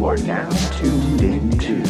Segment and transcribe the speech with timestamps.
[0.00, 0.48] You are now
[0.78, 1.82] tuned into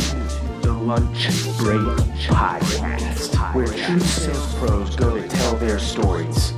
[0.62, 1.81] the Lunch Break
[2.26, 6.52] Podcast, where true sales pros go to tell their stories.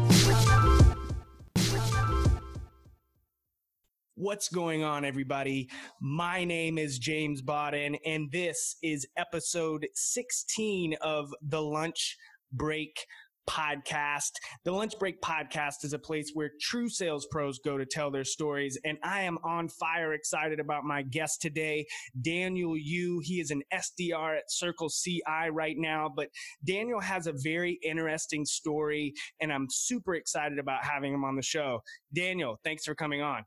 [4.14, 5.68] What's going on, everybody?
[6.00, 12.16] My name is James Bodden, and this is episode 16 of the Lunch
[12.50, 13.04] Break
[13.48, 14.32] podcast.
[14.64, 18.24] The Lunch Break podcast is a place where true sales pros go to tell their
[18.24, 18.78] stories.
[18.84, 21.86] And I am on fire excited about my guest today,
[22.20, 23.20] Daniel Yu.
[23.24, 26.28] He is an SDR at CircleCI right now, but
[26.64, 31.42] Daniel has a very interesting story, and I'm super excited about having him on the
[31.42, 31.82] show.
[32.14, 33.44] Daniel, thanks for coming on.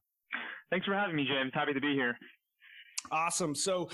[0.70, 1.52] Thanks for having me, James.
[1.54, 2.18] Happy to be here.
[3.12, 3.54] Awesome.
[3.56, 3.90] So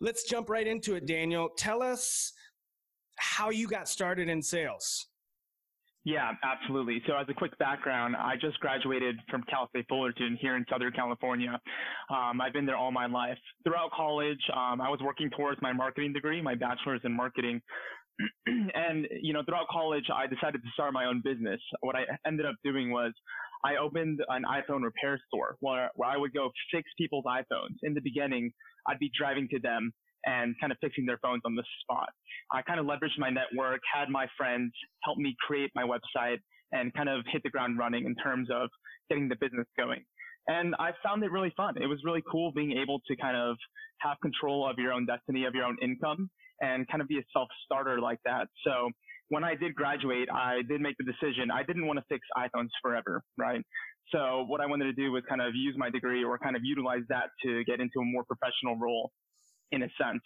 [0.00, 1.50] let's jump right into it, Daniel.
[1.56, 2.32] Tell us
[3.18, 5.08] how you got started in sales.
[6.04, 7.00] Yeah, absolutely.
[7.06, 10.92] So as a quick background, I just graduated from Cal State Fullerton here in Southern
[10.92, 11.60] California.
[12.10, 13.38] Um, I've been there all my life.
[13.62, 17.60] Throughout college, um, I was working towards my marketing degree, my bachelor's in marketing.
[18.46, 21.60] and, you know, throughout college, I decided to start my own business.
[21.80, 23.12] What I ended up doing was
[23.64, 27.78] I opened an iPhone repair store where, where I would go fix people's iPhones.
[27.84, 28.52] In the beginning,
[28.88, 29.92] I'd be driving to them
[30.24, 32.08] and kind of fixing their phones on the spot.
[32.52, 34.72] I kind of leveraged my network, had my friends
[35.04, 36.38] help me create my website
[36.72, 38.68] and kind of hit the ground running in terms of
[39.08, 40.02] getting the business going.
[40.48, 41.74] And I found it really fun.
[41.80, 43.56] It was really cool being able to kind of
[44.00, 47.22] have control of your own destiny, of your own income and kind of be a
[47.32, 48.48] self starter like that.
[48.64, 48.90] So
[49.28, 51.50] when I did graduate, I did make the decision.
[51.50, 53.62] I didn't want to fix iPhones forever, right?
[54.10, 56.62] So what I wanted to do was kind of use my degree or kind of
[56.64, 59.10] utilize that to get into a more professional role
[59.72, 60.22] in a sense.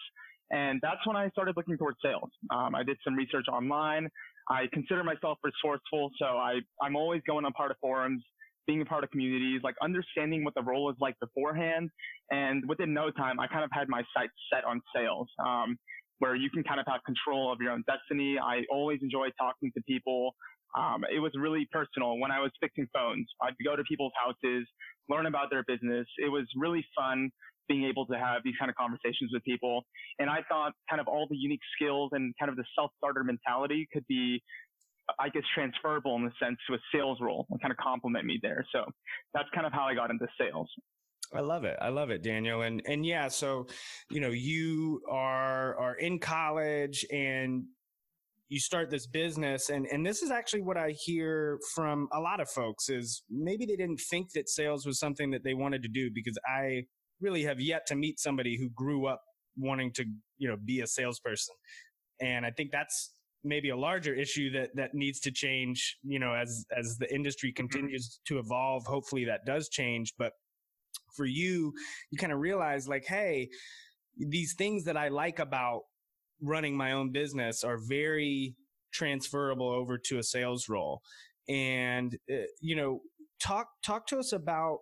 [0.50, 2.30] And that's when I started looking towards sales.
[2.50, 4.08] Um, I did some research online.
[4.48, 8.22] I consider myself resourceful, so I, I'm always going on part of forums,
[8.66, 11.91] being a part of communities, like understanding what the role is like beforehand.
[12.30, 15.77] And within no time, I kind of had my sights set on sales, um,
[16.19, 18.38] where you can kind of have control of your own destiny.
[18.38, 20.34] I always enjoy talking to people.
[20.78, 23.26] Um, it was really personal when I was fixing phones.
[23.43, 24.66] I'd go to people's houses,
[25.09, 26.06] learn about their business.
[26.19, 27.31] It was really fun
[27.69, 29.84] being able to have these kind of conversations with people.
[30.19, 33.88] And I thought kind of all the unique skills and kind of the self-starter mentality
[33.93, 34.43] could be,
[35.19, 38.38] I guess, transferable in the sense to a sales role and kind of complement me
[38.43, 38.65] there.
[38.72, 38.84] So
[39.34, 40.69] that's kind of how I got into sales.
[41.34, 41.76] I love it.
[41.81, 42.62] I love it, Daniel.
[42.62, 43.66] And and yeah, so
[44.10, 47.65] you know, you are are in college and
[48.49, 52.41] you start this business and and this is actually what I hear from a lot
[52.41, 55.88] of folks is maybe they didn't think that sales was something that they wanted to
[55.88, 56.84] do because I
[57.21, 59.22] really have yet to meet somebody who grew up
[59.56, 60.04] wanting to,
[60.38, 61.54] you know, be a salesperson.
[62.21, 63.12] And I think that's
[63.44, 67.50] maybe a larger issue that that needs to change, you know, as as the industry
[67.50, 67.66] mm-hmm.
[67.66, 68.84] continues to evolve.
[68.87, 70.32] Hopefully that does change, but
[71.15, 71.72] for you,
[72.10, 73.49] you kind of realize like, hey,
[74.19, 75.82] these things that I like about
[76.43, 78.55] running my own business are very
[78.93, 81.03] transferable over to a sales role.
[81.49, 83.00] And uh, you know,
[83.41, 84.81] talk talk to us about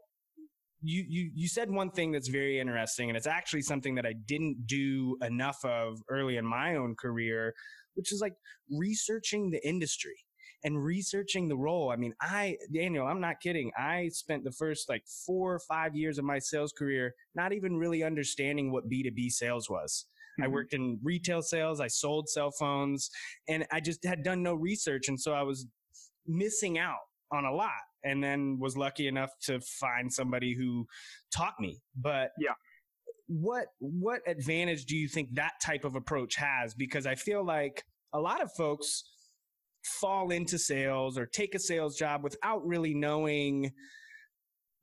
[0.84, 4.12] you, you you said one thing that's very interesting, and it's actually something that I
[4.12, 7.54] didn't do enough of early in my own career,
[7.94, 8.34] which is like
[8.70, 10.16] researching the industry
[10.62, 11.90] and researching the role.
[11.90, 13.70] I mean, I Daniel, I'm not kidding.
[13.78, 17.76] I spent the first like four or five years of my sales career not even
[17.76, 20.06] really understanding what B2B sales was.
[20.38, 20.44] Mm-hmm.
[20.44, 21.80] I worked in retail sales.
[21.80, 23.10] I sold cell phones
[23.48, 25.08] and I just had done no research.
[25.08, 25.66] And so I was
[26.26, 27.70] missing out on a lot
[28.04, 30.86] and then was lucky enough to find somebody who
[31.34, 31.80] taught me.
[31.96, 32.52] But yeah.
[33.26, 36.74] What what advantage do you think that type of approach has?
[36.74, 37.82] Because I feel like
[38.12, 39.02] a lot of folks
[40.00, 43.70] fall into sales or take a sales job without really knowing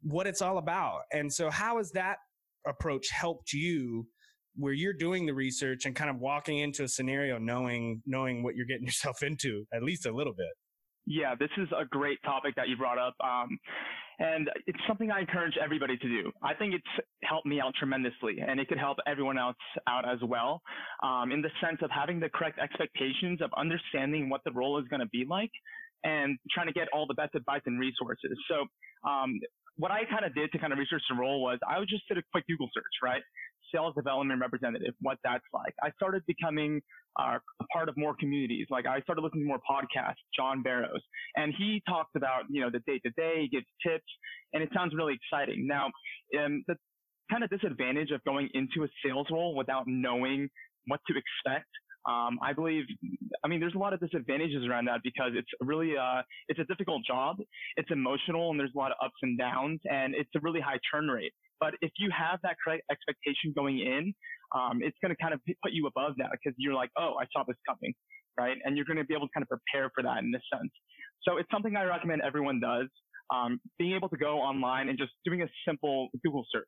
[0.01, 1.01] what it's all about.
[1.11, 2.17] And so how has that
[2.65, 4.07] approach helped you
[4.55, 8.55] where you're doing the research and kind of walking into a scenario knowing knowing what
[8.55, 10.49] you're getting yourself into at least a little bit?
[11.05, 13.15] Yeah, this is a great topic that you brought up.
[13.23, 13.57] Um,
[14.19, 16.31] and it's something I encourage everybody to do.
[16.43, 20.19] I think it's helped me out tremendously and it could help everyone else out as
[20.21, 20.61] well.
[21.03, 24.87] Um, in the sense of having the correct expectations of understanding what the role is
[24.89, 25.49] going to be like
[26.03, 28.37] and trying to get all the best advice and resources.
[28.47, 28.65] So,
[29.09, 29.39] um,
[29.77, 32.07] what I kind of did to kind of research the role was I would just
[32.07, 33.23] did a quick Google search, right?
[33.73, 35.73] Sales development representative, what that's like.
[35.83, 36.81] I started becoming
[37.19, 38.67] uh, a part of more communities.
[38.69, 41.01] Like I started listening to more podcasts, John Barrows,
[41.35, 44.11] and he talks about, you know, the day to day, gives tips,
[44.53, 45.67] and it sounds really exciting.
[45.67, 45.87] Now,
[46.39, 46.75] um, the
[47.29, 50.49] kind of disadvantage of going into a sales role without knowing
[50.87, 51.69] what to expect
[52.09, 52.85] Um, I believe,
[53.43, 56.65] I mean, there's a lot of disadvantages around that because it's really, uh, it's a
[56.65, 57.37] difficult job.
[57.77, 60.79] It's emotional and there's a lot of ups and downs and it's a really high
[60.91, 61.33] turn rate.
[61.61, 64.13] But if you have that correct expectation going in,
[64.57, 67.25] um, it's going to kind of put you above that because you're like, oh, I
[67.31, 67.93] saw this coming,
[68.37, 68.57] right?
[68.65, 70.73] And you're going to be able to kind of prepare for that in this sense.
[71.21, 72.89] So it's something I recommend everyone does.
[73.31, 76.67] Um, being able to go online and just doing a simple Google search,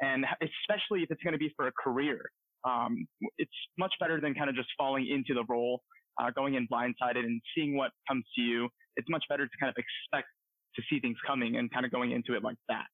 [0.00, 2.20] and especially if it's going to be for a career,
[2.64, 5.82] um, it's much better than kind of just falling into the role,
[6.20, 8.68] uh, going in blindsided and seeing what comes to you.
[8.96, 10.28] It's much better to kind of expect
[10.76, 12.86] to see things coming and kind of going into it like that.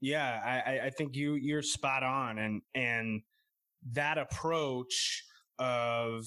[0.00, 3.22] Yeah, I, I think you you're spot on, and and
[3.92, 5.24] that approach
[5.58, 6.24] of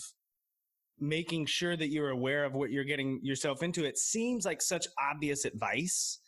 [0.99, 3.85] making sure that you're aware of what you're getting yourself into.
[3.85, 6.19] It seems like such obvious advice.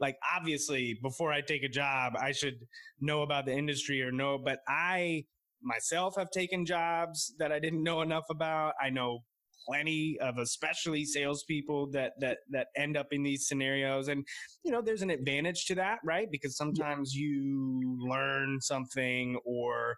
[0.00, 2.54] Like obviously, before I take a job, I should
[3.00, 4.38] know about the industry or know.
[4.44, 5.24] But I
[5.62, 8.74] myself have taken jobs that I didn't know enough about.
[8.82, 9.20] I know
[9.66, 14.08] plenty of especially salespeople that that that end up in these scenarios.
[14.08, 14.26] And
[14.64, 16.28] you know there's an advantage to that right?
[16.30, 19.96] Because sometimes you learn something or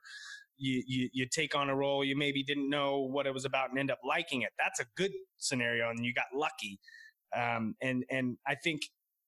[0.57, 3.71] you, you you take on a role you maybe didn't know what it was about
[3.71, 4.51] and end up liking it.
[4.59, 6.79] That's a good scenario and you got lucky.
[7.37, 8.83] Um, and and i think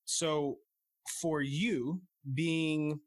[0.05, 0.59] so
[1.21, 2.01] for you
[2.35, 3.01] being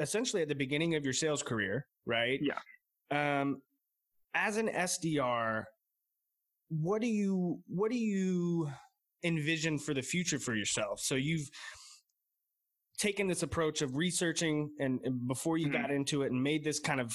[0.00, 2.40] essentially at the beginning of your sales career right?
[2.42, 2.58] Yeah.
[3.10, 3.62] Um
[4.34, 5.64] as an sdr
[6.80, 8.70] what do you what do you
[9.24, 11.00] envision for the future for yourself?
[11.00, 11.48] So you've
[12.98, 15.82] taken this approach of researching and, and before you mm-hmm.
[15.82, 17.12] got into it and made this kind of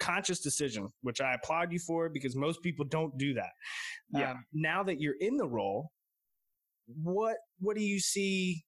[0.00, 3.50] conscious decision which i applaud you for because most people don't do that.
[4.10, 4.32] Yeah.
[4.32, 5.90] Um, now that you're in the role
[6.86, 8.64] what what do you see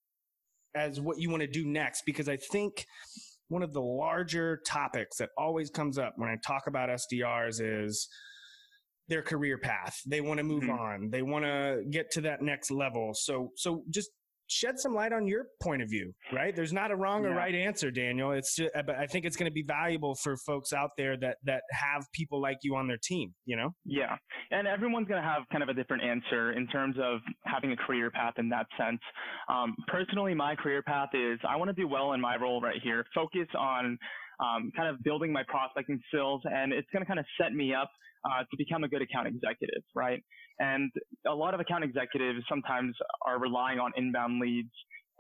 [0.75, 2.03] as what you want to do next?
[2.07, 2.85] Because i think
[3.49, 8.09] one of the larger topics that always comes up when i talk about sdrs is
[9.11, 10.01] their career path.
[10.07, 10.73] They want to move mm-hmm.
[10.73, 11.11] on.
[11.11, 13.11] They want to get to that next level.
[13.13, 14.11] So, so just
[14.51, 16.55] shed some light on your point of view, right?
[16.55, 17.31] There's not a wrong yeah.
[17.31, 18.33] or right answer, Daniel.
[18.33, 21.37] It's just, but I think it's going to be valuable for folks out there that
[21.45, 23.71] that have people like you on their team, you know?
[23.85, 24.17] Yeah.
[24.51, 27.77] And everyone's going to have kind of a different answer in terms of having a
[27.77, 29.01] career path in that sense.
[29.49, 32.81] Um, personally, my career path is I want to do well in my role right
[32.83, 33.99] here, focus on
[34.41, 37.75] um, kind of building my prospecting skills, and it's going to kind of set me
[37.75, 37.91] up
[38.25, 40.23] uh, to become a good account executive, right?
[40.59, 40.91] And
[41.27, 42.95] a lot of account executives sometimes
[43.27, 44.73] are relying on inbound leads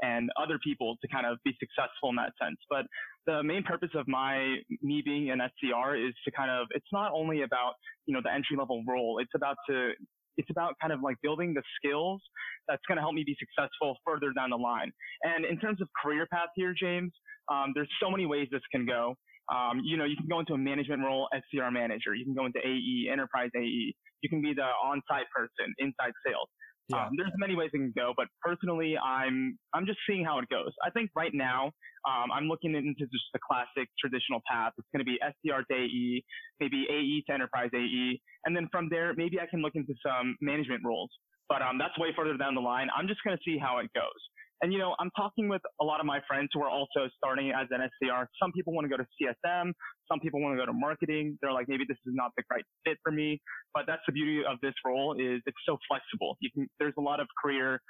[0.02, 2.56] and other people to kind of be successful in that sense.
[2.68, 2.86] But
[3.26, 7.12] the main purpose of my me being an SDR is to kind of it's not
[7.12, 7.74] only about
[8.06, 9.18] you know the entry level role.
[9.20, 9.92] It's about to
[10.40, 12.20] it's about kind of like building the skills
[12.66, 14.90] that's going to help me be successful further down the line.
[15.22, 17.12] And in terms of career path here, James,
[17.52, 19.14] um, there's so many ways this can go.
[19.52, 22.14] Um, you know, you can go into a management role, SDR manager.
[22.14, 23.92] You can go into AE, enterprise AE.
[24.22, 26.48] You can be the on-site person, inside sales.
[26.90, 27.06] Yeah.
[27.06, 30.48] Um, there's many ways it can go, but personally, I'm I'm just seeing how it
[30.48, 30.72] goes.
[30.84, 31.70] I think right now,
[32.08, 34.72] um, I'm looking into just the classic traditional path.
[34.78, 36.24] It's going to be SDR to AE,
[36.58, 40.36] maybe AE to enterprise AE, and then from there, maybe I can look into some
[40.40, 41.10] management roles.
[41.48, 42.88] But um, that's way further down the line.
[42.96, 44.20] I'm just going to see how it goes.
[44.62, 47.50] And, you know, I'm talking with a lot of my friends who are also starting
[47.50, 48.26] as an SDR.
[48.42, 49.72] Some people want to go to CSM.
[50.06, 51.38] Some people want to go to marketing.
[51.40, 53.40] They're like, maybe this is not the right fit for me.
[53.72, 56.36] But that's the beauty of this role is it's so flexible.
[56.40, 57.80] You can, there's a lot of career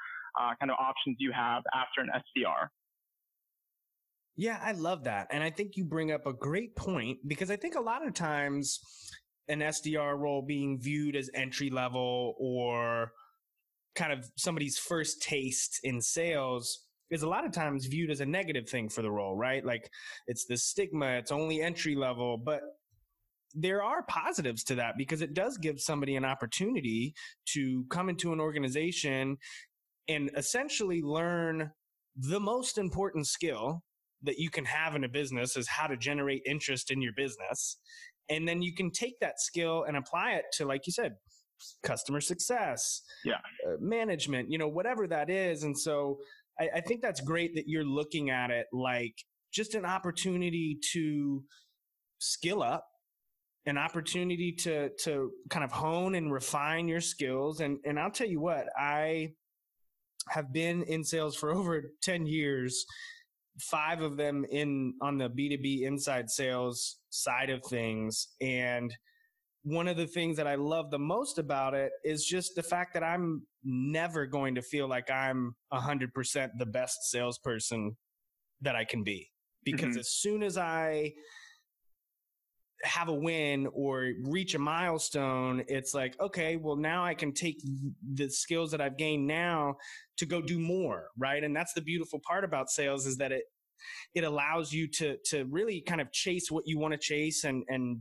[0.41, 2.69] uh, kind of options you have after an SDR.
[4.37, 5.27] Yeah, I love that.
[5.31, 8.15] And I think you bring up a great point because I think a lot of
[8.15, 8.81] times
[9.49, 13.13] an SDR role being viewed as entry level or
[13.95, 18.27] kind of somebody's first taste in sales is a lot of times viewed as a
[18.27, 19.65] negative thing for the role, right?
[19.65, 19.91] Like
[20.27, 22.61] it's the stigma, it's only entry level, but
[23.55, 27.15] there are positives to that because it does give somebody an opportunity
[27.47, 29.37] to come into an organization
[30.09, 31.73] and essentially learn
[32.17, 33.83] the most important skill
[34.23, 37.79] that you can have in a business is how to generate interest in your business.
[38.29, 41.15] And then you can take that skill and apply it to, like you said,
[41.83, 45.63] customer success, yeah, uh, management, you know, whatever that is.
[45.63, 46.19] And so
[46.59, 49.15] I, I think that's great that you're looking at it like
[49.53, 51.43] just an opportunity to
[52.19, 52.87] skill up
[53.67, 57.61] an opportunity to to kind of hone and refine your skills.
[57.61, 59.33] And and I'll tell you what I
[60.29, 62.85] have been in sales for over 10 years
[63.61, 68.29] 5 of them in on the B2B inside sales side of things.
[68.41, 68.95] And
[69.63, 72.95] one of the things that I love the most about it is just the fact
[72.95, 77.97] that I'm never going to feel like I'm 100% the best salesperson
[78.63, 79.31] that I can be.
[79.63, 79.99] Because mm-hmm.
[79.99, 81.13] as soon as I
[82.83, 87.61] have a win or reach a milestone, it's like, okay, well, now I can take
[88.15, 89.77] the skills that I've gained now
[90.17, 91.45] to go do more, right?
[91.45, 93.45] And that's the beautiful part about sales is that it,
[94.15, 97.65] it allows you to, to really kind of chase what you want to chase and,
[97.69, 98.01] and,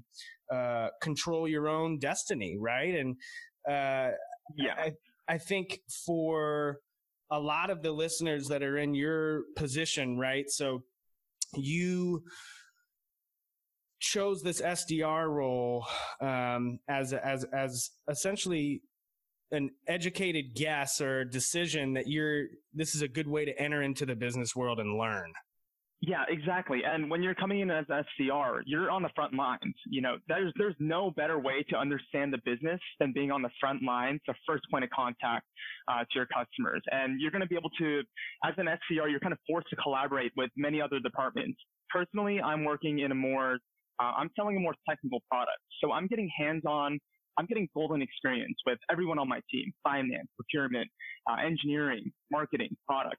[0.54, 2.96] uh, control your own destiny, right?
[2.96, 3.16] And,
[3.68, 4.12] uh,
[4.56, 4.94] yeah, I,
[5.28, 6.80] I think for
[7.32, 10.50] a lot of the listeners that are in your position, right?
[10.50, 10.84] So
[11.56, 12.24] you,
[14.00, 15.86] chose this SDR role
[16.22, 18.82] um, as as as essentially
[19.52, 24.06] an educated guess or decision that you're this is a good way to enter into
[24.06, 25.32] the business world and learn.
[26.02, 26.82] Yeah, exactly.
[26.86, 29.76] And when you're coming in as SDR, you're on the front lines.
[29.86, 33.50] You know, there's there's no better way to understand the business than being on the
[33.60, 35.46] front lines, the first point of contact
[35.90, 36.82] uh, to your customers.
[36.92, 38.02] And you're going to be able to,
[38.46, 41.60] as an SDR, you're kind of forced to collaborate with many other departments.
[41.90, 43.58] Personally, I'm working in a more
[44.00, 45.60] uh, I'm selling a more technical product.
[45.84, 46.98] So I'm getting hands-on,
[47.38, 50.90] I'm getting golden experience with everyone on my team, finance, procurement,
[51.30, 53.18] uh, engineering, marketing, product.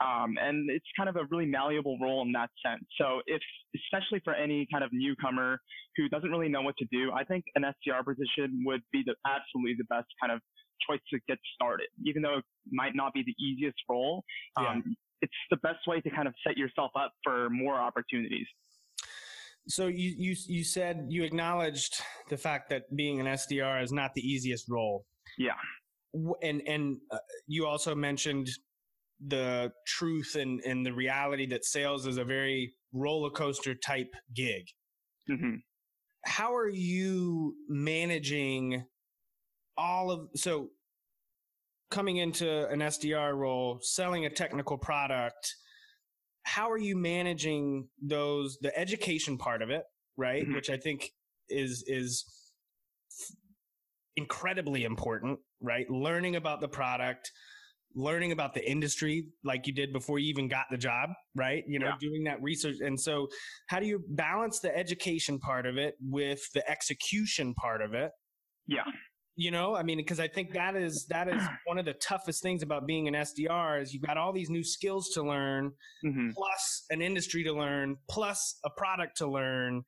[0.00, 2.84] Um, and it's kind of a really malleable role in that sense.
[2.98, 3.42] So if,
[3.76, 5.58] especially for any kind of newcomer
[5.96, 9.14] who doesn't really know what to do, I think an SDR position would be the
[9.26, 10.40] absolutely the best kind of
[10.88, 14.24] choice to get started, even though it might not be the easiest role.
[14.56, 14.96] Um.
[15.22, 18.46] It's the best way to kind of set yourself up for more opportunities.
[19.68, 24.14] So you, you, you said you acknowledged the fact that being an SDR is not
[24.14, 25.04] the easiest role.
[25.38, 25.52] Yeah.
[26.42, 28.48] And, and uh, you also mentioned
[29.26, 34.64] the truth and, and the reality that sales is a very roller coaster type gig.
[35.30, 35.56] Mm-hmm.
[36.24, 38.84] How are you managing
[39.76, 40.68] all of, so
[41.90, 45.54] coming into an SDR role, selling a technical product,
[46.42, 49.84] how are you managing those the education part of it
[50.16, 50.54] right mm-hmm.
[50.54, 51.10] which i think
[51.48, 52.24] is is
[54.16, 57.30] incredibly important right learning about the product
[57.94, 61.78] learning about the industry like you did before you even got the job right you
[61.78, 61.94] know yeah.
[62.00, 63.26] doing that research and so
[63.66, 68.10] how do you balance the education part of it with the execution part of it
[68.66, 68.84] yeah
[69.36, 72.42] you know i mean because i think that is that is one of the toughest
[72.42, 75.72] things about being an sdr is you've got all these new skills to learn
[76.04, 76.30] mm-hmm.
[76.34, 79.82] plus an industry to learn plus a product to learn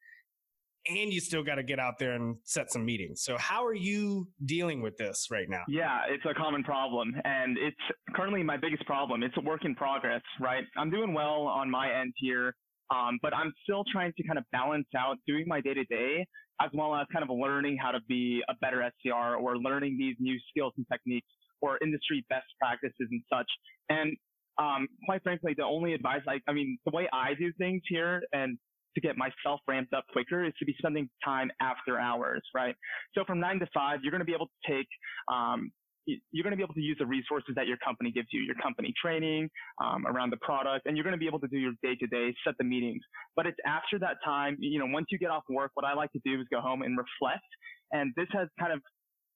[0.88, 3.22] and you still got to get out there and set some meetings.
[3.22, 5.62] So how are you dealing with this right now?
[5.68, 7.76] Yeah it's a common problem and it's
[8.14, 9.22] currently my biggest problem.
[9.22, 10.64] It's a work in progress right?
[10.76, 12.54] I'm doing well on my end here
[12.90, 16.26] um, but I'm still trying to kind of balance out doing my day to day
[16.60, 20.16] as well as kind of learning how to be a better SDR or learning these
[20.20, 21.26] new skills and techniques
[21.60, 23.46] or industry best practices and such.
[23.88, 24.16] And
[24.58, 28.22] um, quite frankly, the only advice I, I mean, the way I do things here
[28.32, 28.58] and
[28.94, 32.74] to get myself ramped up quicker is to be spending time after hours, right?
[33.14, 34.88] So from nine to five, you're going to be able to take
[35.32, 35.70] um,
[36.06, 38.56] you're going to be able to use the resources that your company gives you, your
[38.56, 39.48] company training
[39.82, 42.06] um, around the product, and you're going to be able to do your day to
[42.08, 43.02] day, set the meetings.
[43.36, 46.10] But it's after that time, you know, once you get off work, what I like
[46.12, 47.46] to do is go home and reflect.
[47.92, 48.80] And this has kind of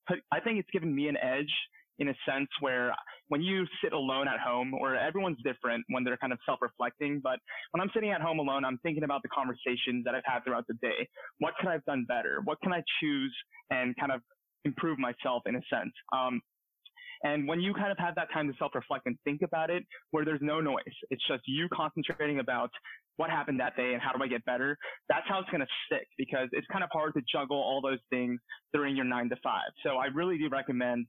[0.09, 1.53] put, I think it's given me an edge
[1.99, 2.95] in a sense where
[3.29, 7.39] when you sit alone at home, or everyone's different when they're kind of self-reflecting, but
[7.73, 10.67] when I'm sitting at home alone, I'm thinking about the conversations that I've had throughout
[10.69, 11.09] the day.
[11.39, 12.41] What could I have done better?
[12.45, 13.35] What can I choose
[13.71, 14.21] and kind of
[14.65, 15.93] improve myself in a sense?
[16.13, 16.41] Um,
[17.23, 20.25] and when you kind of have that time to self-reflect and think about it, where
[20.25, 22.71] there's no noise, it's just you concentrating about
[23.17, 24.77] what happened that day and how do I get better,
[25.09, 28.01] that's how it's going to stick because it's kind of hard to juggle all those
[28.11, 28.39] things
[28.75, 29.71] during your nine to five.
[29.83, 31.07] So I really do recommend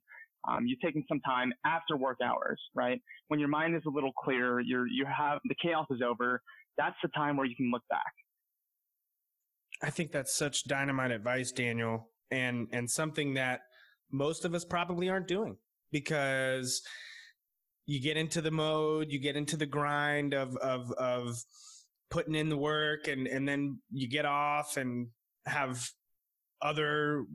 [0.47, 3.01] um, you taking some time after work hours, right?
[3.27, 6.41] When your mind is a little clearer, you're, you have, the chaos is over.
[6.77, 8.13] That's the time where you can look back.
[9.81, 13.61] I think that's such dynamite advice, Daniel, and, and something that
[14.11, 15.57] most of us probably aren't doing
[15.91, 16.81] because
[17.85, 21.37] you get into the mode, you get into the grind of of of
[22.09, 25.07] putting in the work and and then you get off and
[25.45, 25.89] have
[26.61, 27.25] other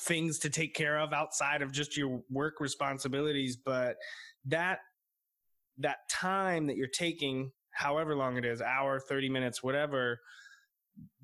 [0.00, 3.96] things to take care of outside of just your work responsibilities but
[4.44, 4.78] that
[5.76, 10.18] that time that you're taking however long it is hour 30 minutes whatever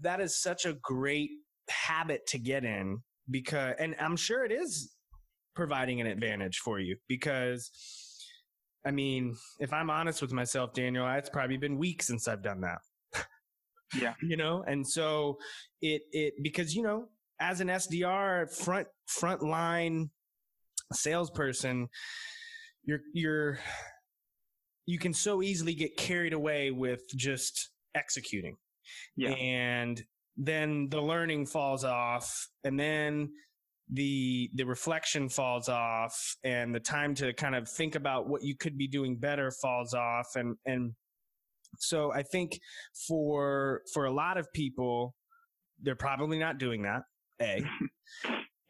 [0.01, 1.31] that is such a great
[1.69, 2.99] habit to get in
[3.31, 4.95] because and I'm sure it is
[5.55, 7.71] providing an advantage for you because
[8.87, 12.61] I mean, if I'm honest with myself, Daniel, it's probably been weeks since I've done
[12.61, 12.79] that.
[13.99, 14.15] yeah.
[14.23, 15.39] You know, and so
[15.81, 17.09] it it because you know,
[17.41, 20.11] as an SDR front front line
[20.93, 21.89] salesperson,
[22.85, 23.59] you're you're
[24.87, 28.57] you can so easily get carried away with just executing.
[29.17, 29.31] Yeah.
[29.31, 30.03] And
[30.37, 33.31] then the learning falls off and then
[33.93, 38.57] the the reflection falls off and the time to kind of think about what you
[38.57, 40.93] could be doing better falls off and and
[41.79, 42.59] so i think
[43.07, 45.15] for for a lot of people
[45.83, 47.03] they're probably not doing that
[47.41, 47.65] a.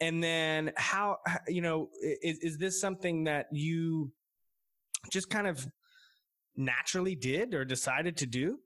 [0.00, 1.18] And then how
[1.48, 4.12] you know is, is this something that you
[5.10, 5.66] just kind of
[6.56, 8.58] naturally did or decided to do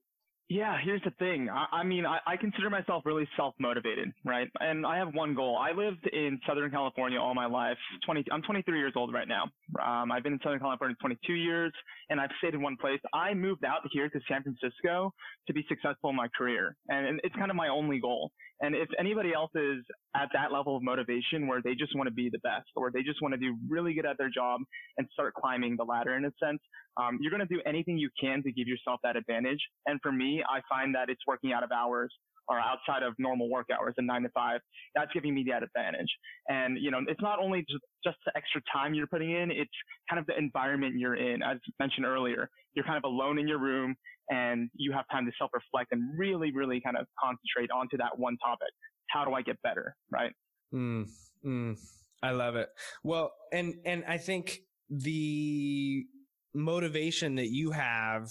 [0.48, 1.50] yeah, here's the thing.
[1.50, 4.48] I, I mean, I, I, consider myself really self-motivated, right?
[4.60, 5.58] And I have one goal.
[5.58, 7.76] I lived in Southern California all my life.
[8.06, 9.44] 20, I'm 23 years old right now.
[9.84, 11.72] Um, I've been in Southern California 22 years,
[12.08, 13.00] and I've stayed in one place.
[13.12, 15.12] I moved out here to San Francisco
[15.46, 18.30] to be successful in my career, and it's kind of my only goal.
[18.60, 19.84] And if anybody else is
[20.18, 23.02] at that level of motivation where they just want to be the best, or they
[23.02, 24.60] just want to do really good at their job
[24.96, 26.60] and start climbing the ladder in a sense,
[27.00, 29.60] um, you're going to do anything you can to give yourself that advantage.
[29.86, 32.12] And for me, I find that it's working out of hours
[32.48, 34.60] or outside of normal work hours and nine to five.
[34.94, 36.08] That's giving me that advantage.
[36.48, 39.70] And, you know, it's not only just, just the extra time you're putting in, it's
[40.08, 41.42] kind of the environment you're in.
[41.42, 43.94] As mentioned earlier, you're kind of alone in your room
[44.30, 48.18] and you have time to self reflect and really, really kind of concentrate onto that
[48.18, 48.72] one topic.
[49.08, 49.96] How do I get better?
[50.10, 50.32] Right.
[50.74, 51.08] Mm,
[51.44, 51.78] mm,
[52.22, 52.68] I love it.
[53.02, 54.60] Well, and, and I think
[54.90, 56.06] the
[56.54, 58.30] motivation that you have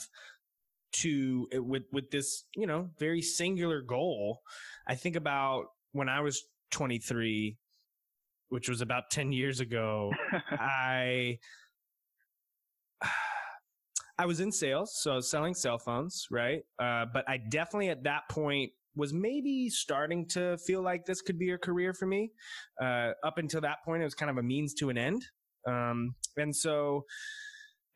[0.93, 4.39] to with with this you know very singular goal
[4.87, 7.57] i think about when i was 23
[8.49, 10.11] which was about 10 years ago
[10.51, 11.37] i
[14.17, 17.89] i was in sales so I was selling cell phones right uh, but i definitely
[17.89, 22.07] at that point was maybe starting to feel like this could be a career for
[22.07, 22.31] me.
[22.81, 25.23] Uh, up until that point it was kind of a means to an end.
[25.67, 27.05] Um, and so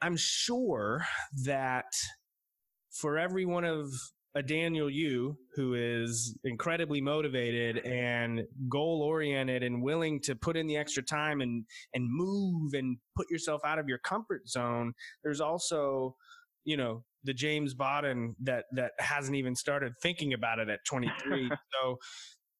[0.01, 1.05] I'm sure
[1.45, 1.85] that
[2.91, 3.89] for every one of
[4.35, 10.67] a Daniel Yu who is incredibly motivated and goal oriented and willing to put in
[10.67, 15.41] the extra time and and move and put yourself out of your comfort zone there's
[15.41, 16.15] also
[16.63, 21.49] you know the James Bawden that that hasn't even started thinking about it at 23
[21.73, 21.97] so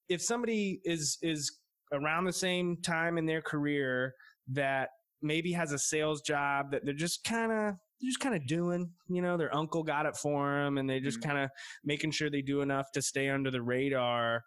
[0.10, 1.60] if somebody is is
[1.94, 4.14] around the same time in their career
[4.48, 4.90] that
[5.22, 9.22] maybe has a sales job that they're just kind of just kind of doing, you
[9.22, 11.30] know, their uncle got it for them and they just mm-hmm.
[11.30, 11.50] kind of
[11.84, 14.44] making sure they do enough to stay under the radar.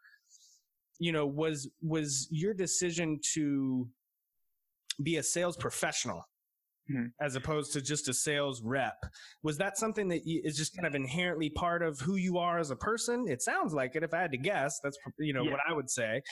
[0.98, 3.88] You know, was was your decision to
[5.02, 6.24] be a sales professional
[6.90, 7.06] mm-hmm.
[7.20, 8.96] as opposed to just a sales rep?
[9.42, 12.70] Was that something that is just kind of inherently part of who you are as
[12.70, 13.26] a person?
[13.28, 14.02] It sounds like it.
[14.02, 15.50] If I had to guess, that's you know yeah.
[15.50, 16.22] what I would say.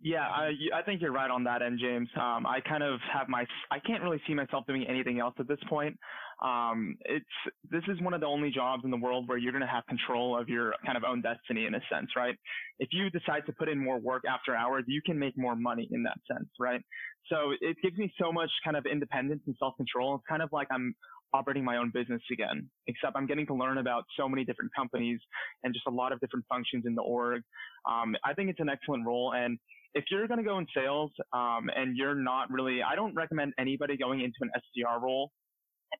[0.00, 2.08] Yeah, I, I think you're right on that end, James.
[2.16, 5.48] Um, I kind of have my, I can't really see myself doing anything else at
[5.48, 5.96] this point.
[6.44, 7.24] Um, it's,
[7.70, 9.86] this is one of the only jobs in the world where you're going to have
[9.86, 12.36] control of your kind of own destiny in a sense, right?
[12.78, 15.88] If you decide to put in more work after hours, you can make more money
[15.90, 16.82] in that sense, right?
[17.32, 20.16] So it gives me so much kind of independence and self-control.
[20.16, 20.94] It's kind of like I'm
[21.32, 25.18] operating my own business again, except I'm getting to learn about so many different companies
[25.64, 27.42] and just a lot of different functions in the org.
[27.90, 29.32] Um, I think it's an excellent role.
[29.34, 29.58] And
[29.94, 33.54] if you're going to go in sales um, and you're not really, I don't recommend
[33.58, 35.30] anybody going into an SDR role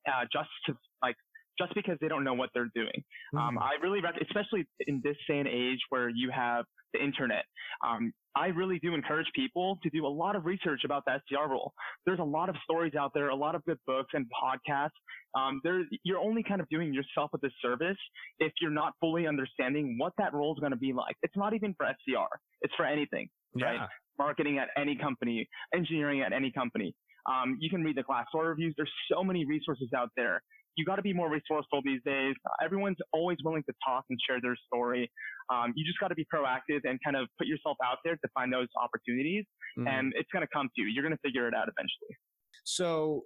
[0.07, 1.15] uh, just to like
[1.59, 3.03] just because they don't know what they're doing.
[3.35, 3.57] Um, mm-hmm.
[3.57, 7.45] Um, I really, rec- especially in this day and age where you have the internet,
[7.85, 11.49] um, I really do encourage people to do a lot of research about the SDR
[11.49, 11.73] role.
[12.05, 14.91] There's a lot of stories out there, a lot of good books and podcasts.
[15.35, 17.97] Um, there, you're only kind of doing yourself a disservice
[18.39, 21.15] if you're not fully understanding what that role is going to be like.
[21.23, 22.27] It's not even for SDR;
[22.61, 23.65] it's for anything yeah.
[23.65, 23.89] right?
[24.17, 26.95] Marketing at any company, engineering at any company.
[27.27, 28.73] Um, you can read the Glassdoor reviews.
[28.77, 30.41] There's so many resources out there.
[30.77, 32.35] You got to be more resourceful these days.
[32.63, 35.11] Everyone's always willing to talk and share their story.
[35.51, 38.27] Um, you just got to be proactive and kind of put yourself out there to
[38.33, 39.45] find those opportunities,
[39.77, 39.87] mm-hmm.
[39.87, 40.87] and it's going to come to you.
[40.87, 42.15] You're going to figure it out eventually.
[42.63, 43.23] So,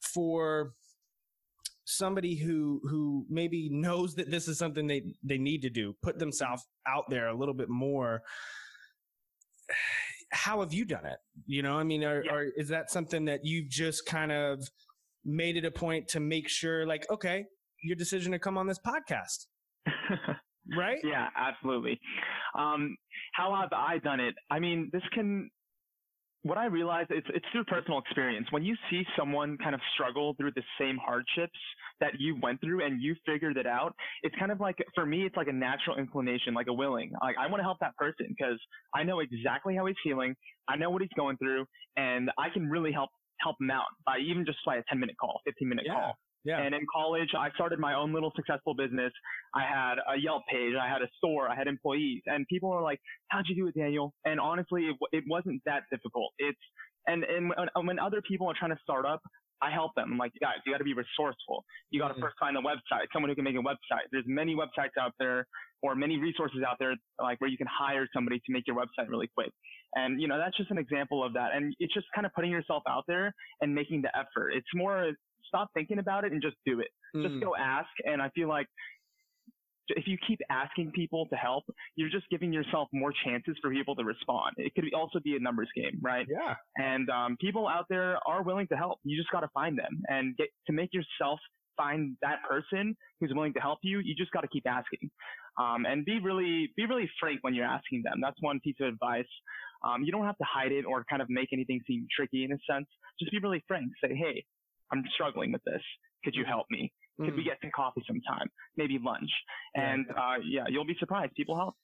[0.00, 0.72] for
[1.84, 6.18] somebody who who maybe knows that this is something they they need to do, put
[6.18, 8.22] themselves out there a little bit more
[10.32, 11.18] how have you done it?
[11.46, 12.32] You know, I mean, are, yeah.
[12.32, 14.60] are, is that something that you've just kind of
[15.24, 17.44] made it a point to make sure, like, okay,
[17.82, 19.46] your decision to come on this podcast,
[20.76, 20.98] right?
[21.04, 22.00] Yeah, absolutely.
[22.58, 22.96] Um,
[23.34, 24.34] how have I done it?
[24.50, 25.50] I mean, this can
[26.42, 28.46] what I realize it's it's through personal experience.
[28.50, 31.58] When you see someone kind of struggle through the same hardships
[32.00, 35.24] that you went through and you figured it out, it's kind of like for me,
[35.24, 37.12] it's like a natural inclination, like a willing.
[37.20, 38.58] Like I want to help that person because
[38.94, 40.34] I know exactly how he's feeling,
[40.68, 41.64] I know what he's going through,
[41.96, 45.16] and I can really help help him out by even just by a 10 minute
[45.20, 45.94] call, 15 minute yeah.
[45.94, 46.14] call.
[46.44, 46.60] Yeah.
[46.60, 49.12] And in college, I started my own little successful business.
[49.54, 52.82] I had a Yelp page, I had a store, I had employees, and people were
[52.82, 56.32] like, "How'd you do it, Daniel?" And honestly, it, it wasn't that difficult.
[56.38, 56.58] It's
[57.06, 59.20] and and when, when other people are trying to start up,
[59.62, 60.10] I help them.
[60.12, 61.64] I'm like, guys, you got to be resourceful.
[61.90, 62.22] You got to mm-hmm.
[62.22, 64.10] first find a website, someone who can make a website.
[64.10, 65.46] There's many websites out there
[65.82, 69.08] or many resources out there, like where you can hire somebody to make your website
[69.08, 69.50] really quick.
[69.94, 71.50] And, you know, that's just an example of that.
[71.54, 74.50] And it's just kind of putting yourself out there and making the effort.
[74.50, 75.12] It's more
[75.52, 76.88] stop thinking about it and just do it.
[77.14, 77.28] Mm.
[77.28, 77.90] Just go ask.
[78.04, 78.66] And I feel like
[79.88, 81.64] if you keep asking people to help,
[81.96, 84.54] you're just giving yourself more chances for people to respond.
[84.56, 86.26] It could also be a numbers game, right?
[86.30, 86.54] Yeah.
[86.76, 89.00] And um, people out there are willing to help.
[89.04, 91.40] You just got to find them and get to make yourself
[91.76, 94.00] find that person who's willing to help you.
[94.00, 95.10] You just got to keep asking,
[95.58, 98.18] um, and be really be really frank when you're asking them.
[98.22, 99.24] That's one piece of advice.
[99.84, 102.52] Um, you don't have to hide it or kind of make anything seem tricky in
[102.52, 102.86] a sense.
[103.18, 103.90] Just be really frank.
[104.04, 104.44] Say, hey,
[104.92, 105.82] I'm struggling with this.
[106.24, 106.50] Could you mm-hmm.
[106.50, 106.92] help me?
[107.20, 107.36] Could mm.
[107.36, 108.48] we get some coffee sometime?
[108.76, 109.30] Maybe lunch.
[109.74, 111.34] And uh, yeah, you'll be surprised.
[111.34, 111.74] People help.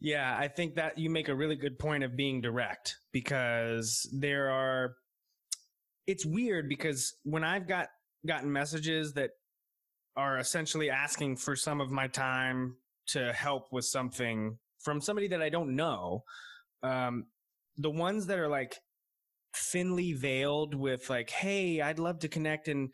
[0.00, 4.50] Yeah, I think that you make a really good point of being direct because there
[4.50, 4.94] are.
[6.06, 7.88] It's weird because when I've got
[8.26, 9.30] gotten messages that
[10.16, 12.76] are essentially asking for some of my time
[13.08, 16.24] to help with something from somebody that I don't know,
[16.82, 17.26] um,
[17.76, 18.76] the ones that are like
[19.54, 22.90] thinly veiled with like, "Hey, I'd love to connect and."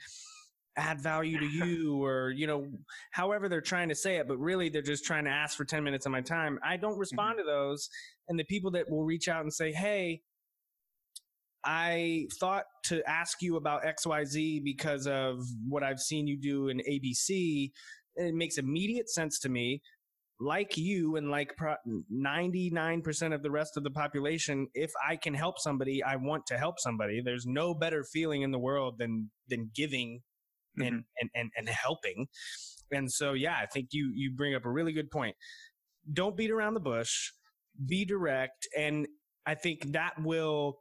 [0.79, 2.67] add value to you or you know
[3.11, 5.83] however they're trying to say it but really they're just trying to ask for 10
[5.83, 7.47] minutes of my time i don't respond mm-hmm.
[7.47, 7.89] to those
[8.29, 10.21] and the people that will reach out and say hey
[11.65, 16.81] i thought to ask you about xyz because of what i've seen you do in
[16.81, 17.71] abc
[18.17, 19.81] it makes immediate sense to me
[20.39, 21.55] like you and like
[22.13, 26.59] 99% of the rest of the population if i can help somebody i want to
[26.59, 30.21] help somebody there's no better feeling in the world than than giving
[30.79, 30.87] mm-hmm.
[30.87, 32.27] and, and, and, and helping.
[32.93, 35.37] And so, yeah, I think you, you bring up a really good point.
[36.13, 37.33] Don't beat around the bush,
[37.85, 38.69] be direct.
[38.77, 39.07] And
[39.45, 40.79] I think that will,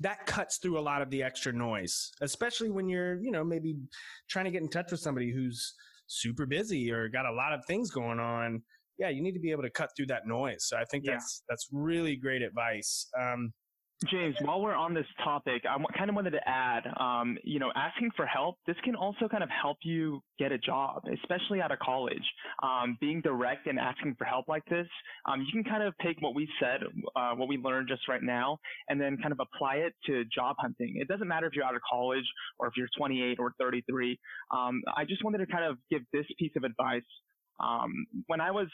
[0.00, 3.76] that cuts through a lot of the extra noise, especially when you're, you know, maybe
[4.28, 5.74] trying to get in touch with somebody who's
[6.06, 8.62] super busy or got a lot of things going on.
[8.98, 10.66] Yeah, you need to be able to cut through that noise.
[10.66, 11.12] So I think yeah.
[11.12, 13.08] that's that's really great advice.
[13.20, 13.52] Um,
[14.10, 17.70] James, while we're on this topic, I kind of wanted to add, um, you know,
[17.74, 21.70] asking for help, this can also kind of help you get a job, especially out
[21.70, 22.22] of college.
[22.62, 24.86] Um, being direct and asking for help like this,
[25.26, 26.80] um, you can kind of take what we said,
[27.16, 30.56] uh, what we learned just right now, and then kind of apply it to job
[30.58, 30.96] hunting.
[30.96, 32.26] It doesn't matter if you're out of college
[32.58, 34.18] or if you're 28 or 33.
[34.54, 37.02] Um, I just wanted to kind of give this piece of advice.
[37.60, 38.68] Um, when I was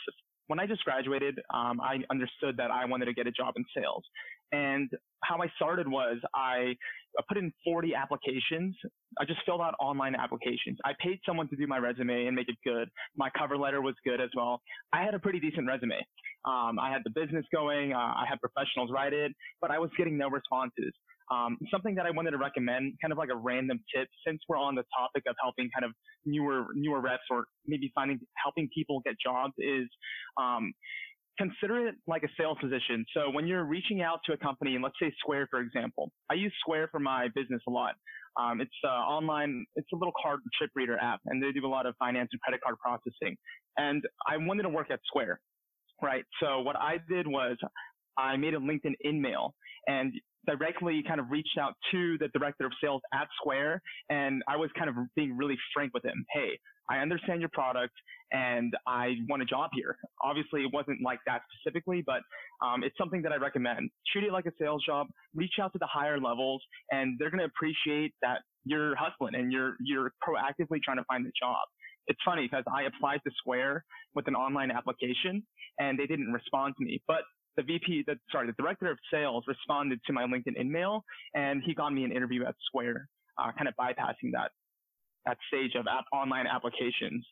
[0.47, 3.65] when I just graduated, um, I understood that I wanted to get a job in
[3.77, 4.03] sales.
[4.51, 4.91] And
[5.23, 6.75] how I started was I
[7.29, 8.75] put in 40 applications.
[9.21, 10.77] I just filled out online applications.
[10.85, 12.89] I paid someone to do my resume and make it good.
[13.17, 14.61] My cover letter was good as well.
[14.93, 16.05] I had a pretty decent resume.
[16.45, 17.93] Um, I had the business going.
[17.93, 20.93] Uh, I had professionals write it, but I was getting no responses.
[21.31, 24.59] Um, something that I wanted to recommend, kind of like a random tip, since we're
[24.59, 25.93] on the topic of helping kind of
[26.27, 29.87] newer newer reps or maybe finding helping people get jobs, is
[30.41, 30.73] um,
[31.39, 33.05] consider it like a sales position.
[33.17, 36.35] So when you're reaching out to a company, and let's say Square, for example, I
[36.35, 37.95] use Square for my business a lot.
[38.41, 41.69] Um, it's uh, online, it's a little card chip reader app, and they do a
[41.69, 43.37] lot of finance and credit card processing.
[43.77, 45.41] And I wanted to work at Square,
[46.03, 46.25] right?
[46.43, 47.57] So what I did was
[48.19, 49.51] I made a LinkedIn InMail,
[49.87, 50.13] and
[50.47, 54.71] directly kind of reached out to the director of sales at Square and I was
[54.77, 56.25] kind of being really frank with him.
[56.33, 56.59] Hey,
[56.91, 57.93] I understand your product
[58.33, 59.97] and I want a job here.
[60.25, 62.23] Obviously, it wasn't like that specifically, but
[62.65, 63.91] um, it's something that I recommend.
[64.13, 65.09] Treat it like a sales job.
[65.35, 69.51] Reach out to the higher levels, and they're going to appreciate that you're hustling and
[69.51, 71.67] you're you're proactively trying to find the job.
[72.07, 73.85] It's funny because I applied to Square
[74.15, 75.43] with an online application,
[75.79, 77.03] and they didn't respond to me.
[77.07, 77.23] But
[77.57, 81.75] the VP, the, sorry, the director of sales responded to my LinkedIn email and he
[81.75, 83.09] got me an interview at Square,
[83.39, 84.51] uh, kind of bypassing that,
[85.27, 87.27] that stage of app, online applications.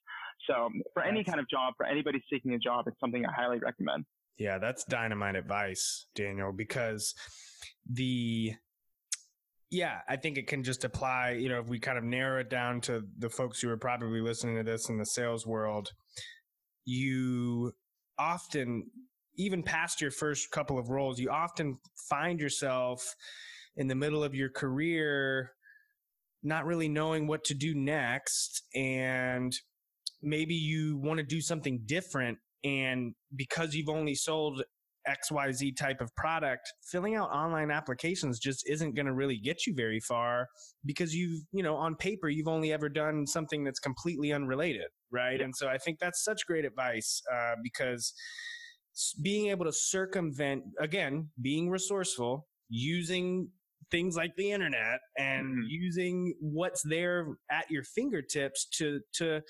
[0.47, 3.59] So for any kind of job, for anybody seeking a job, it's something I highly
[3.59, 4.05] recommend.
[4.39, 7.15] Yeah, that's dynamite advice, Daniel, because
[7.91, 8.53] the,
[9.71, 12.49] yeah, I think it can just apply, you know, if we kind of narrow it
[12.49, 15.91] down to the folks who are probably listening to this in the sales world,
[16.85, 17.73] you
[18.19, 18.85] often
[19.37, 21.79] even past your first couple of roles, you often
[22.09, 23.15] find yourself
[23.77, 25.53] in the middle of your career
[26.43, 29.53] not really knowing what to do next and
[30.23, 34.63] maybe you want to do something different and because you've only sold
[35.09, 39.75] XYZ type of product, filling out online applications just isn't going to really get you
[39.75, 40.47] very far
[40.85, 44.87] because you've, you know, on paper, you've only ever done something that's completely unrelated.
[45.11, 45.39] Right.
[45.39, 45.47] Yeah.
[45.47, 48.13] And so I think that's such great advice uh, because
[49.23, 53.49] being able to circumvent, again, being resourceful, using
[53.91, 55.63] things like the internet and mm-hmm.
[55.67, 59.41] using what's there at your fingertips to, to,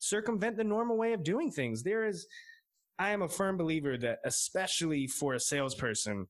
[0.00, 1.82] circumvent the normal way of doing things.
[1.82, 2.26] There is,
[3.00, 6.26] I am a firm believer that, especially for a salesperson,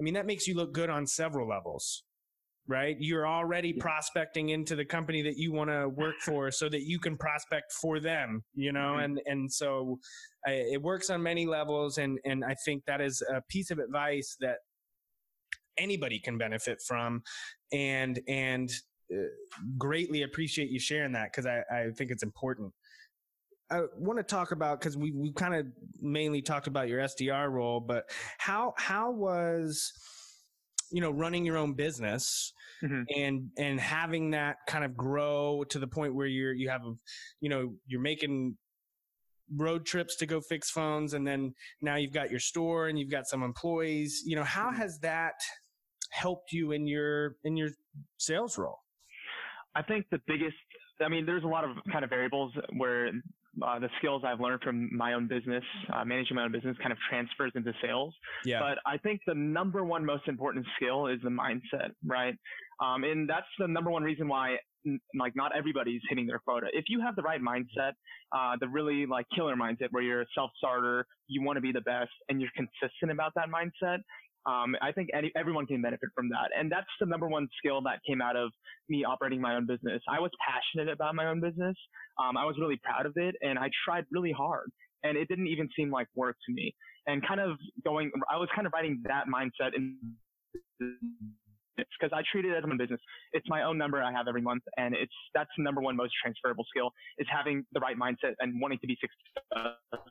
[0.00, 2.04] I mean, that makes you look good on several levels,
[2.66, 2.96] right?
[2.98, 6.98] You're already prospecting into the company that you want to work for so that you
[6.98, 8.94] can prospect for them, you know?
[8.94, 9.04] Mm-hmm.
[9.04, 9.98] And, and so
[10.46, 11.98] I, it works on many levels.
[11.98, 14.56] And, and I think that is a piece of advice that
[15.76, 17.22] anybody can benefit from.
[17.72, 18.70] And, and,
[19.12, 19.18] uh,
[19.78, 22.72] greatly appreciate you sharing that because I, I think it's important.
[23.70, 25.66] I want to talk about because we we kind of
[26.00, 28.04] mainly talked about your SDR role, but
[28.38, 29.92] how how was
[30.92, 32.52] you know running your own business
[32.82, 33.02] mm-hmm.
[33.14, 36.92] and and having that kind of grow to the point where you're you have a
[37.40, 38.56] you know you're making
[39.56, 43.10] road trips to go fix phones and then now you've got your store and you've
[43.10, 44.80] got some employees you know how mm-hmm.
[44.80, 45.34] has that
[46.10, 47.68] helped you in your in your
[48.18, 48.78] sales role
[49.76, 50.56] i think the biggest
[51.04, 53.10] I mean, there's a lot of kind of variables where
[53.62, 56.92] uh, the skills I've learned from my own business, uh, managing my own business, kind
[56.92, 58.14] of transfers into sales.
[58.44, 58.60] Yeah.
[58.60, 62.34] But I think the number one most important skill is the mindset, right?
[62.84, 64.56] Um, and that's the number one reason why
[65.18, 66.68] like not everybody's hitting their quota.
[66.72, 67.92] If you have the right mindset,
[68.32, 71.80] uh, the really like killer mindset where you're a self-starter, you want to be the
[71.80, 73.98] best, and you're consistent about that mindset,
[74.46, 76.50] um, I think any, everyone can benefit from that.
[76.56, 78.50] And that's the number one skill that came out of
[78.88, 80.00] me operating my own business.
[80.08, 81.76] I was passionate about my own business.
[82.22, 84.70] Um, I was really proud of it and I tried really hard
[85.02, 86.74] and it didn't even seem like work to me.
[87.06, 89.96] And kind of going, I was kind of writing that mindset in
[91.76, 93.00] because I treat it as my business.
[93.32, 96.12] It's my own number I have every month, and it's that's the number one most
[96.22, 100.10] transferable skill is having the right mindset and wanting to be successful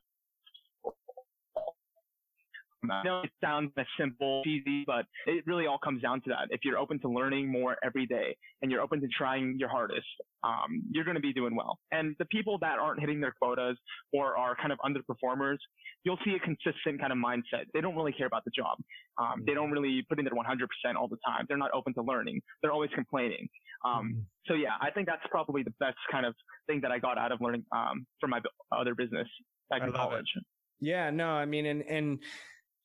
[2.92, 6.48] I know it sounds simple, easy, but it really all comes down to that.
[6.50, 10.06] If you're open to learning more every day and you're open to trying your hardest,
[10.44, 11.80] um, you're going to be doing well.
[11.92, 13.78] And the people that aren't hitting their quotas
[14.14, 15.58] or are kind of underperformers,
[16.04, 17.66] you'll see a consistent kind of mindset.
[17.74, 18.78] They don't really care about the job.
[19.20, 21.46] Um, they don't really put in their 100% all the time.
[21.48, 22.42] They're not open to learning.
[22.62, 23.48] They're always complaining.
[23.84, 24.20] Um, mm-hmm.
[24.48, 26.34] so yeah, I think that's probably the best kind of
[26.68, 28.40] thing that I got out of learning um, from my
[28.72, 29.28] other business
[29.70, 30.26] back in college.
[30.36, 30.44] It.
[30.82, 32.20] Yeah, no, I mean, and and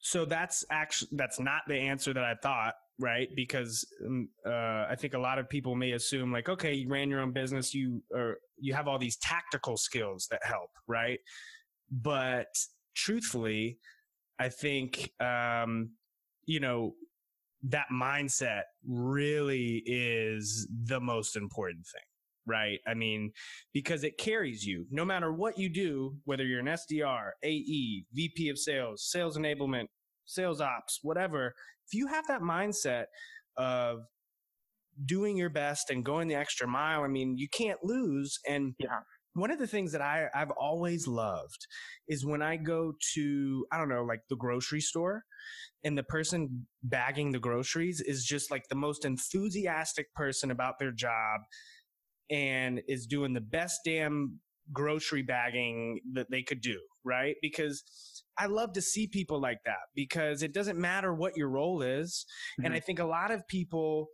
[0.00, 3.28] so that's actually that's not the answer that I thought, right?
[3.36, 7.10] Because um, uh, I think a lot of people may assume like, okay, you ran
[7.10, 11.18] your own business, you or you have all these tactical skills that help, right?
[11.90, 12.48] But
[12.94, 13.78] truthfully,
[14.38, 15.90] I think um,
[16.46, 16.94] you know
[17.64, 22.09] that mindset really is the most important thing
[22.46, 22.79] right?
[22.87, 23.33] I mean,
[23.72, 28.48] because it carries you no matter what you do, whether you're an SDR, AE, VP
[28.48, 29.87] of sales, sales enablement,
[30.24, 31.55] sales ops, whatever.
[31.87, 33.07] If you have that mindset
[33.57, 34.00] of
[35.07, 38.38] doing your best and going the extra mile, I mean, you can't lose.
[38.48, 39.00] And yeah.
[39.35, 41.66] one of the things that I, I've always loved
[42.09, 45.24] is when I go to, I don't know, like the grocery store
[45.85, 50.92] and the person bagging the groceries is just like the most enthusiastic person about their
[50.92, 51.40] job
[52.30, 54.38] and is doing the best damn
[54.72, 57.36] grocery bagging that they could do, right?
[57.42, 57.82] Because
[58.38, 62.24] I love to see people like that because it doesn't matter what your role is.
[62.58, 62.66] Mm-hmm.
[62.66, 64.08] And I think a lot of people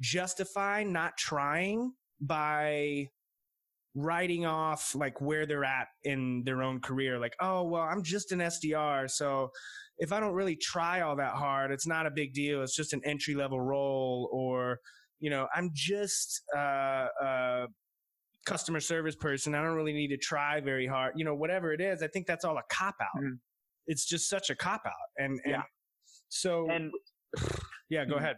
[0.00, 3.06] justify not trying by
[3.94, 7.18] writing off like where they're at in their own career.
[7.18, 9.10] Like, oh, well, I'm just an SDR.
[9.10, 9.50] So
[9.98, 12.62] if I don't really try all that hard, it's not a big deal.
[12.62, 14.78] It's just an entry level role or,
[15.20, 17.66] you know, I'm just uh, uh,
[18.46, 19.54] customer service person.
[19.54, 21.12] I don't really need to try very hard.
[21.16, 23.22] You know, whatever it is, I think that's all a cop out.
[23.22, 23.34] Mm-hmm.
[23.86, 24.92] It's just such a cop out.
[25.18, 25.62] And, and yeah.
[26.28, 26.90] so, and
[27.90, 28.24] yeah, go mm-hmm.
[28.24, 28.36] ahead.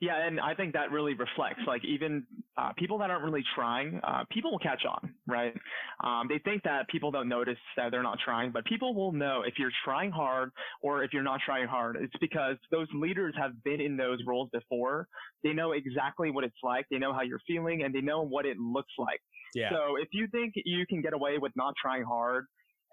[0.00, 4.00] Yeah, and I think that really reflects like even uh, people that aren't really trying,
[4.02, 5.54] uh, people will catch on, right?
[6.02, 9.42] Um, they think that people don't notice that they're not trying, but people will know
[9.46, 11.98] if you're trying hard or if you're not trying hard.
[12.00, 15.06] It's because those leaders have been in those roles before.
[15.44, 16.86] They know exactly what it's like.
[16.90, 19.20] They know how you're feeling, and they know what it looks like.
[19.54, 19.68] Yeah.
[19.70, 22.46] So if you think you can get away with not trying hard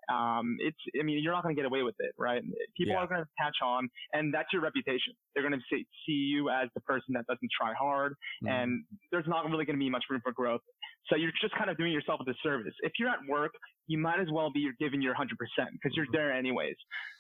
[0.10, 2.42] um, it's, I mean, you're not going to get away with it, right?
[2.78, 3.00] People yeah.
[3.00, 5.14] are going to catch on and that's your reputation.
[5.34, 8.50] They're going to see, see you as the person that doesn't try hard mm.
[8.50, 10.62] and there's not really going to be much room for growth.
[11.08, 12.74] So you're just kind of doing yourself a disservice.
[12.82, 13.52] If you're at work,
[13.88, 15.28] you might as well be giving your 100%
[15.72, 16.76] because you're there anyways.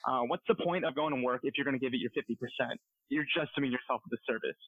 [0.07, 2.11] Uh, what's the point of going to work if you're going to give it your
[2.11, 2.75] 50%?
[3.09, 4.59] You're just doing yourself a disservice.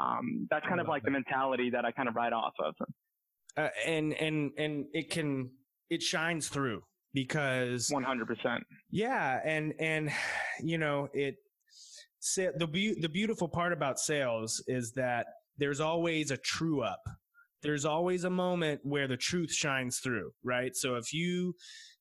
[0.00, 1.08] Um, that's kind of like that.
[1.08, 2.74] the mentality that I kind of ride off of.
[3.56, 5.50] Uh, and and and it can
[5.90, 6.84] it shines through
[7.22, 8.60] because 100%.
[8.90, 10.10] Yeah, and and
[10.60, 11.36] you know it.
[12.36, 15.26] The be- the beautiful part about sales is that
[15.56, 17.02] there's always a true up.
[17.62, 20.76] There's always a moment where the truth shines through, right?
[20.76, 21.54] So if you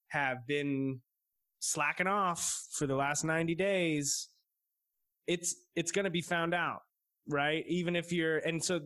[0.09, 1.01] have been
[1.59, 4.29] slacking off for the last 90 days,
[5.25, 6.81] it's it's going to be found out,
[7.27, 7.63] right?
[7.67, 8.81] Even if you're and so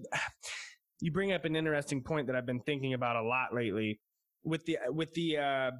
[1.01, 3.99] you bring up an interesting point that I've been thinking about a lot lately
[4.43, 5.71] with the with the uh,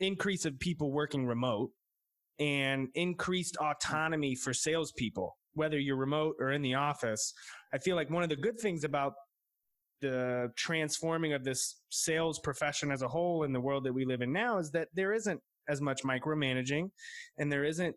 [0.00, 1.70] increase of people working remote
[2.38, 7.32] and increased autonomy for salespeople, whether you're remote or in the office.
[7.72, 9.12] I feel like one of the good things about
[10.00, 14.22] the transforming of this sales profession as a whole in the world that we live
[14.22, 16.90] in now is that there isn't as much micromanaging
[17.38, 17.94] and there isn't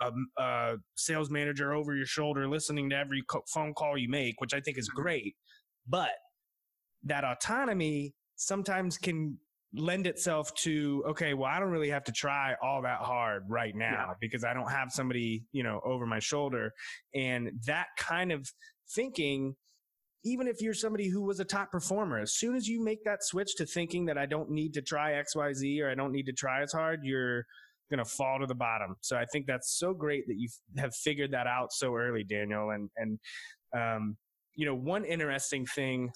[0.00, 4.54] a, a sales manager over your shoulder listening to every phone call you make, which
[4.54, 5.36] I think is great.
[5.86, 6.10] But
[7.04, 9.38] that autonomy sometimes can
[9.76, 13.74] lend itself to okay well i don't really have to try all that hard right
[13.74, 14.14] now yeah.
[14.20, 16.72] because i don't have somebody you know over my shoulder.
[17.14, 18.48] And that kind of
[18.90, 19.56] thinking
[20.24, 23.22] even if you're somebody who was a top performer as soon as you make that
[23.22, 26.32] switch to thinking that i don't need to try xyz or i don't need to
[26.32, 27.44] try as hard you're
[27.90, 28.96] going to fall to the bottom.
[29.00, 32.70] So i think that's so great that you have figured that out so early daniel.
[32.70, 33.18] And and
[33.76, 34.16] um,
[34.54, 36.10] you know one interesting thing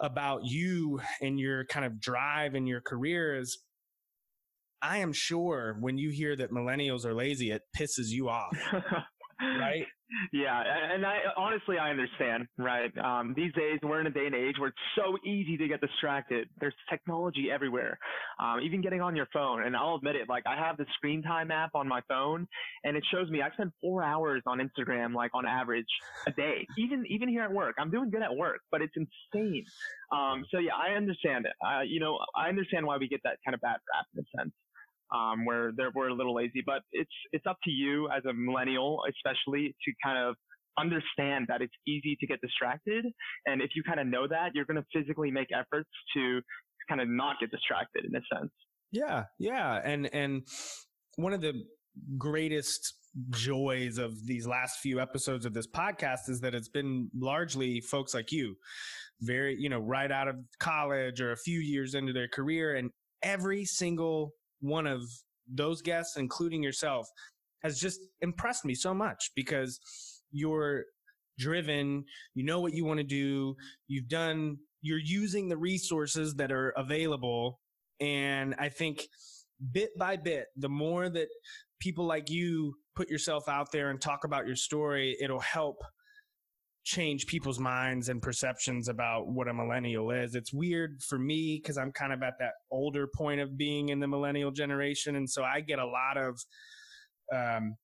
[0.00, 3.58] about you and your kind of drive in your career is
[4.80, 8.56] I am sure when you hear that millennials are lazy, it pisses you off.
[9.40, 9.86] right?
[10.32, 10.62] Yeah,
[10.94, 12.90] and I honestly I understand, right?
[12.96, 15.82] Um, these days we're in a day and age where it's so easy to get
[15.82, 16.48] distracted.
[16.60, 17.98] There's technology everywhere,
[18.40, 19.64] um, even getting on your phone.
[19.64, 22.48] And I'll admit it, like I have the screen time app on my phone,
[22.84, 25.88] and it shows me I spend four hours on Instagram, like on average
[26.26, 26.66] a day.
[26.78, 29.66] Even even here at work, I'm doing good at work, but it's insane.
[30.10, 31.52] Um, so yeah, I understand it.
[31.62, 34.40] Uh, you know, I understand why we get that kind of bad rap in a
[34.40, 34.54] sense
[35.14, 38.32] um, where they're, we're a little lazy, but it's, it's up to you as a
[38.32, 40.34] millennial, especially to kind of
[40.78, 43.04] understand that it's easy to get distracted.
[43.46, 46.40] And if you kind of know that, you're going to physically make efforts to
[46.88, 48.52] kind of not get distracted in a sense.
[48.92, 49.24] Yeah.
[49.38, 49.80] Yeah.
[49.84, 50.42] And, and
[51.16, 51.52] one of the
[52.16, 52.94] greatest
[53.30, 58.14] joys of these last few episodes of this podcast is that it's been largely folks
[58.14, 58.54] like you
[59.20, 62.90] very you know right out of college or a few years into their career and
[63.22, 65.02] every single one of
[65.52, 67.08] those guests, including yourself,
[67.62, 69.80] has just impressed me so much because
[70.30, 70.84] you're
[71.38, 73.54] driven, you know what you want to do,
[73.86, 77.60] you've done, you're using the resources that are available.
[78.00, 79.06] And I think
[79.72, 81.28] bit by bit, the more that
[81.80, 85.82] people like you put yourself out there and talk about your story, it'll help
[86.88, 90.34] change people's minds and perceptions about what a millennial is.
[90.34, 94.00] It's weird for me because I'm kind of at that older point of being in
[94.00, 95.14] the millennial generation.
[95.16, 96.40] And so I get a lot of,
[97.30, 97.76] um,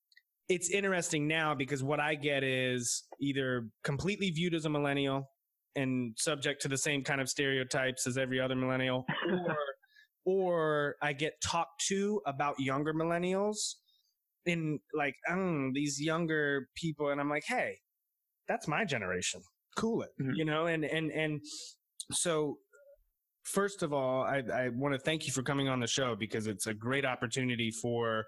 [0.49, 5.29] it's interesting now because what I get is either completely viewed as a millennial
[5.75, 9.57] and subject to the same kind of stereotypes as every other millennial, or,
[10.25, 13.75] or I get talked to about younger millennials
[14.47, 17.09] in like, um, these younger people.
[17.09, 17.77] And I'm like, hey,
[18.47, 19.41] that's my generation.
[19.77, 20.33] Cool it, mm-hmm.
[20.35, 21.41] you know, and, and, and
[22.11, 22.57] so
[23.43, 26.47] first of all, I, I want to thank you for coming on the show because
[26.47, 28.25] it's a great opportunity for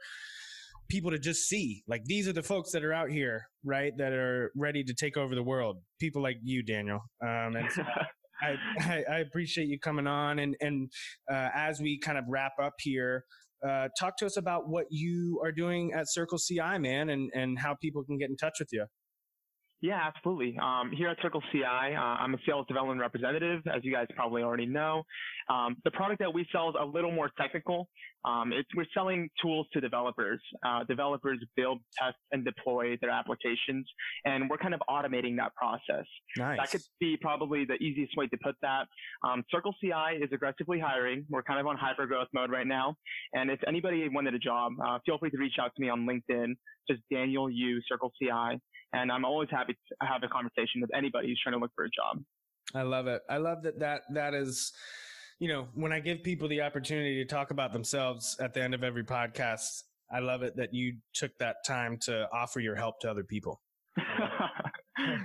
[0.89, 3.91] people to just see like these are the folks that are out here, right?
[3.97, 5.77] That are ready to take over the world.
[5.99, 6.99] People like you, Daniel.
[7.21, 7.84] Um, and so
[8.41, 10.39] I, I, I, appreciate you coming on.
[10.39, 10.89] And, and
[11.32, 13.23] uh, as we kind of wrap up here,
[13.67, 17.75] uh, talk to us about what you are doing at CircleCI, man, and, and how
[17.82, 18.86] people can get in touch with you.
[19.81, 20.57] Yeah, absolutely.
[20.61, 24.41] Um, here at Circle CI, uh, I'm a sales development representative, as you guys probably
[24.41, 25.03] already know.
[25.49, 27.87] Um, the product that we sell is a little more technical.
[28.27, 30.41] Um, we're selling tools to developers.
[30.65, 33.87] Uh, developers build, test, and deploy their applications,
[34.25, 36.05] and we're kind of automating that process.
[36.37, 36.57] Nice.
[36.59, 38.87] That could be probably the easiest way to put that.
[39.27, 41.25] Um, CircleCI is aggressively hiring.
[41.29, 42.95] We're kind of on hyper growth mode right now,
[43.33, 46.05] and if anybody wanted a job, uh, feel free to reach out to me on
[46.05, 46.55] LinkedIn.
[46.89, 48.59] Just Daniel Yu Circle CI
[48.93, 51.86] and I'm always happy to have a conversation with anybody who's trying to look for
[51.86, 52.23] a job.
[52.75, 53.21] I love it.
[53.30, 54.73] I love that that that is
[55.39, 58.73] you know, when I give people the opportunity to talk about themselves at the end
[58.73, 62.99] of every podcast, I love it that you took that time to offer your help
[63.01, 63.61] to other people.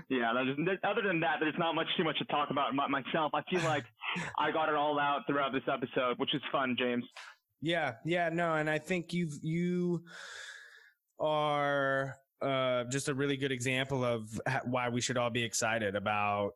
[0.08, 0.30] yeah.
[0.30, 3.32] Other than that, there's not much too much to talk about myself.
[3.34, 3.84] I feel like
[4.38, 7.04] I got it all out throughout this episode, which is fun, James.
[7.60, 10.02] Yeah, yeah, no, and I think you've you
[11.20, 16.54] are uh, just a really good example of why we should all be excited about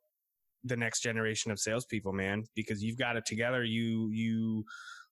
[0.69, 2.45] the next generation of salespeople, man.
[2.55, 3.64] Because you've got it together.
[3.64, 4.64] You you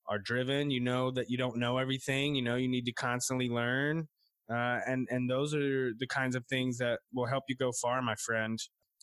[0.09, 0.71] are driven.
[0.71, 2.35] You know that you don't know everything.
[2.35, 4.09] You know you need to constantly learn.
[4.51, 8.03] Uh, and and those are the kinds of things that will help you go far,
[8.03, 8.59] my friend.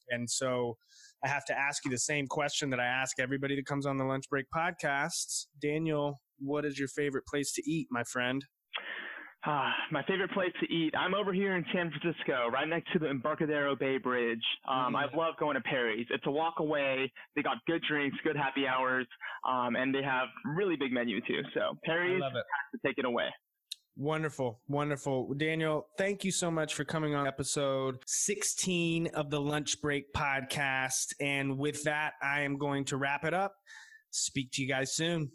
[0.09, 0.77] And so,
[1.23, 3.97] I have to ask you the same question that I ask everybody that comes on
[3.97, 5.45] the Lunch Break podcast.
[5.61, 8.43] Daniel, what is your favorite place to eat, my friend?
[9.43, 10.93] Ah, my favorite place to eat.
[10.95, 14.43] I'm over here in San Francisco, right next to the Embarcadero Bay Bridge.
[14.67, 14.97] Um, mm.
[14.97, 16.05] I love going to Perry's.
[16.11, 17.11] It's a walk away.
[17.35, 19.07] They got good drinks, good happy hours,
[19.49, 21.41] um, and they have really big menu too.
[21.55, 23.29] So Perry's has to take it away.
[23.97, 25.33] Wonderful, wonderful.
[25.33, 31.13] Daniel, thank you so much for coming on episode 16 of the Lunch Break podcast.
[31.19, 33.55] And with that, I am going to wrap it up.
[34.11, 35.31] Speak to you guys soon.